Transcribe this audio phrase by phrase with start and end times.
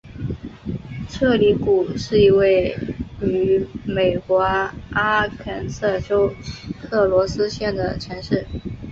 [1.07, 2.75] 彻里谷是一个位
[3.21, 4.39] 于美国
[4.93, 6.33] 阿肯色州
[6.81, 8.47] 克罗斯县的城市。